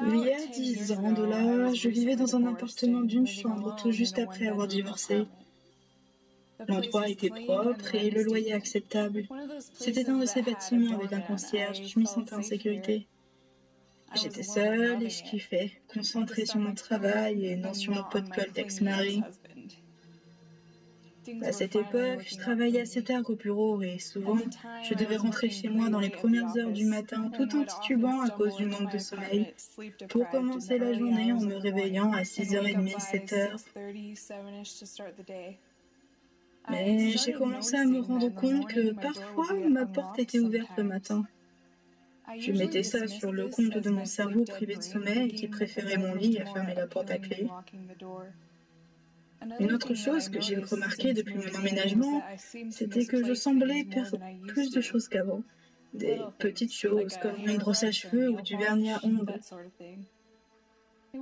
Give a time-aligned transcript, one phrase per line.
[0.00, 3.90] Il y a dix ans de là, je vivais dans un appartement d'une chambre tout
[3.90, 5.26] juste après avoir divorcé.
[6.68, 9.26] L'endroit était propre et le loyer acceptable.
[9.74, 13.06] C'était un de ces bâtiments avec un concierge, je m'y sentais en sécurité.
[14.14, 18.28] J'étais seule et je kiffais, concentrée sur mon travail et non sur mon pot de
[18.28, 19.22] colle d'ex-mari.
[21.42, 24.38] À cette époque, je travaillais assez tard au bureau et souvent,
[24.88, 28.30] je devais rentrer chez moi dans les premières heures du matin tout en titubant à
[28.30, 29.54] cause du manque de sommeil
[30.08, 33.56] pour commencer la journée en me réveillant à 6h30, 7h.
[36.70, 41.24] Mais j'ai commencé à me rendre compte que parfois ma porte était ouverte le matin.
[42.38, 46.14] Je mettais ça sur le compte de mon cerveau privé de sommeil qui préférait mon
[46.14, 47.48] lit à fermer la porte à clé.
[49.60, 52.22] Une autre chose que j'ai remarqué depuis mon emménagement,
[52.70, 55.42] c'était que je semblais perdre plus de choses qu'avant.
[55.92, 59.40] Des petites choses comme une brosse à cheveux ou du vernis à ongles.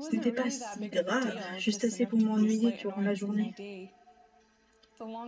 [0.00, 3.54] Ce n'était pas si grave, juste assez pour m'ennuyer durant la journée.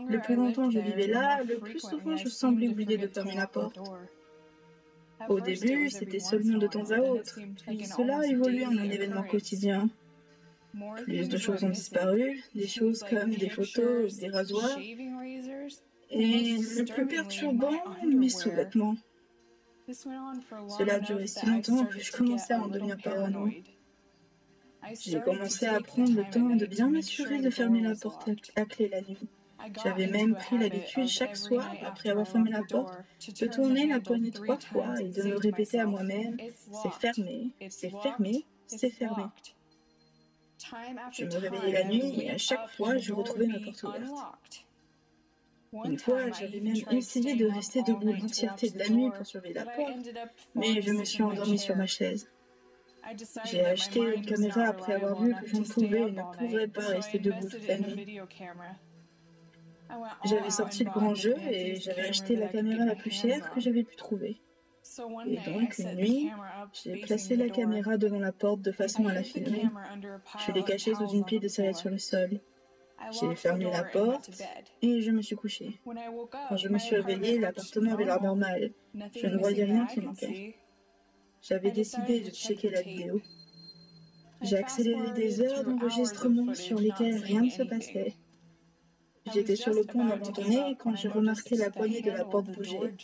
[0.08, 3.46] Le plus longtemps je vivais là, le plus souvent je semblais oublier de fermer la
[3.46, 3.78] porte.
[5.28, 9.88] Au début, c'était seulement de temps à autre, puis cela évoluait en un événement quotidien.
[11.02, 14.78] Plus de choses ont disparu, des choses comme des photos, des rasoirs,
[16.10, 17.72] et le plus perturbant,
[18.06, 18.96] mes sous-vêtements.
[19.88, 23.66] Cela a duré si longtemps que je commençais à en devenir paranoïde.
[25.00, 28.88] J'ai commencé à prendre le temps de bien m'assurer de fermer la porte à clé
[28.88, 29.28] la nuit.
[29.82, 32.94] J'avais même pris l'habitude chaque soir, après avoir fermé la porte,
[33.40, 37.90] de tourner la poignée trois fois et de me répéter à moi-même C'est fermé, c'est
[38.02, 39.24] fermé, c'est fermé.
[41.12, 44.66] Je me réveillais la nuit et à chaque fois, je retrouvais ma porte ouverte.
[45.84, 49.66] Une fois, j'avais même essayé de rester debout l'entièreté de la nuit pour surveiller la
[49.66, 50.08] porte,
[50.54, 52.30] mais je me suis endormie sur ma chaise.
[53.44, 56.86] J'ai acheté une caméra après avoir vu que je ne pouvais et ne pourrais pas
[56.86, 58.20] rester debout toute la nuit.
[60.24, 63.84] J'avais sorti le grand jeu et j'avais acheté la caméra la plus chère que j'avais
[63.84, 64.40] pu trouver.
[65.26, 66.30] Et donc, une nuit,
[66.72, 69.64] j'ai placé la caméra devant la porte de façon à la filmer.
[70.46, 72.40] Je l'ai cachée sous une pile de serviettes sur le sol.
[73.10, 74.30] J'ai fermé la porte
[74.82, 75.80] et je me suis couchée.
[76.48, 78.72] Quand je me suis réveillée, l'appartement avait l'air normal.
[79.14, 80.54] Je ne voyais rien qui manquait.
[81.42, 83.20] J'avais décidé de checker la vidéo.
[84.42, 88.14] J'ai accéléré des heures d'enregistrement sur lesquelles rien ne se passait.
[89.32, 92.94] J'étais sur le point d'abandonner quand j'ai remarqué la poignée de la porte bouger.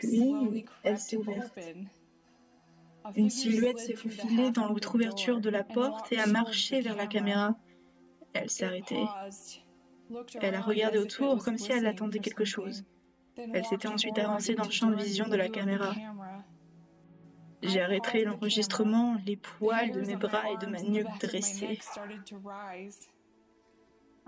[0.00, 1.58] Puis, elle s'est ouverte.
[3.16, 7.54] Une silhouette s'est faufilée dans l'ouverture de la porte et a marché vers la caméra.
[8.32, 9.04] Elle s'est arrêtée.
[10.40, 12.84] Elle a regardé autour comme si elle attendait quelque chose.
[13.36, 15.94] Elle s'était ensuite avancée dans le champ de vision de la caméra.
[17.62, 21.78] J'ai arrêté l'enregistrement, les poils de mes bras et de ma nuque dressés.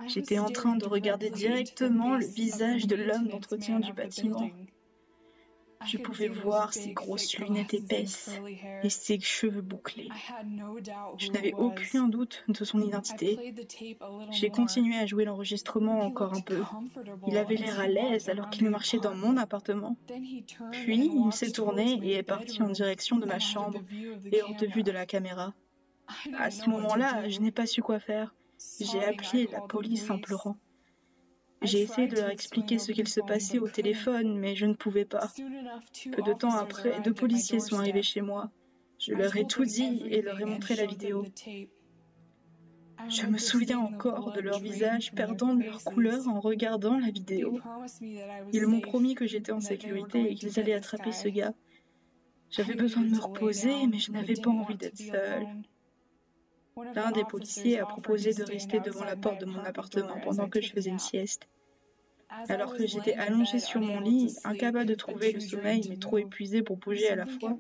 [0.07, 4.51] J'étais en train de regarder directement le visage de l'homme d'entretien du bâtiment.
[5.85, 8.31] Je pouvais voir ses grosses lunettes épaisses
[8.83, 10.09] et ses cheveux bouclés.
[11.19, 13.55] Je n'avais aucun doute de son identité.
[14.31, 16.63] J'ai continué à jouer l'enregistrement encore un peu.
[17.27, 19.97] Il avait l'air à l'aise alors qu'il marchait dans mon appartement.
[20.73, 23.81] Puis il s'est tourné et est parti en direction de ma chambre
[24.33, 25.55] et hors de vue de la caméra.
[26.39, 28.35] À ce moment-là, je n'ai pas su quoi faire.
[28.81, 30.57] J'ai appelé la police en pleurant.
[31.62, 35.05] J'ai essayé de leur expliquer ce qu'il se passait au téléphone, mais je ne pouvais
[35.05, 35.28] pas.
[36.12, 38.50] Peu de temps après, deux policiers sont arrivés chez moi.
[38.99, 41.25] Je leur ai tout dit et leur ai montré la vidéo.
[43.09, 47.61] Je me souviens encore de leur visage perdant leur couleur en regardant la vidéo.
[48.53, 51.55] Ils m'ont promis que j'étais en sécurité et qu'ils allaient attraper ce gars.
[52.50, 55.47] J'avais besoin de me reposer, mais je n'avais pas envie d'être seule.
[56.95, 60.61] L'un des policiers a proposé de rester devant la porte de mon appartement pendant que
[60.61, 61.49] je faisais une sieste.
[62.49, 66.63] Alors que j'étais allongée sur mon lit, incapable de trouver le sommeil mais trop épuisée
[66.63, 67.57] pour bouger à la fois,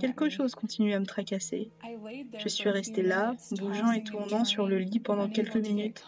[0.00, 1.70] quelque chose continuait à me tracasser.
[2.36, 6.04] Je suis restée là, bougeant et tournant sur le lit pendant quelques minutes,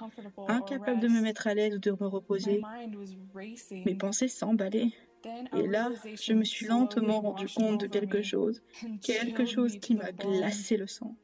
[0.49, 2.61] incapable de me mettre à l'aise ou de me reposer.
[3.71, 4.93] Mes pensées s'emballaient.
[5.57, 8.63] Et là, je me suis lentement rendu compte de quelque chose,
[9.03, 11.15] quelque chose qui m'a glacé le sang.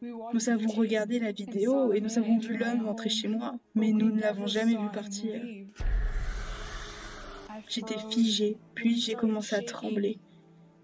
[0.00, 4.10] Nous avons regardé la vidéo et nous avons vu l'homme rentrer chez moi, mais nous
[4.10, 5.42] ne l'avons jamais vu partir.
[7.68, 10.18] J'étais figée, puis j'ai commencé à trembler.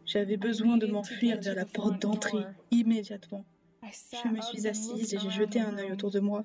[0.04, 3.44] J'avais besoin de m'enfuir vers la porte d'entrée immédiatement.
[3.82, 6.44] Je me suis assise et j'ai jeté un œil autour de moi.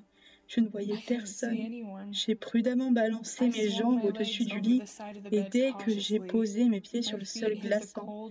[0.50, 1.56] Je ne voyais personne.
[2.10, 4.82] J'ai prudemment balancé mes jambes au-dessus du lit
[5.30, 8.30] et dès que j'ai posé mes pieds sur le sol glaçant,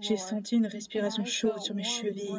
[0.00, 2.34] j'ai senti une respiration chaude sur mes chevilles.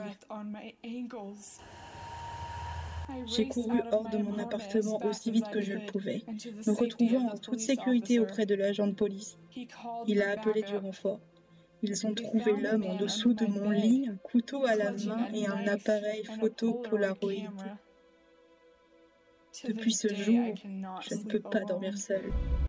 [3.26, 6.24] J'ai couru hors de mon appartement aussi vite que je le pouvais,
[6.68, 9.38] me retrouvant en toute sécurité auprès de l'agent de police.
[10.06, 11.22] Il a appelé du renfort.
[11.82, 15.48] Ils ont trouvé l'homme en dessous de mon lit, un couteau à la main et
[15.48, 17.48] un appareil photo Polaroid.
[19.68, 20.40] Depuis ce jour,
[21.02, 22.32] je ne peux pas dormir seule.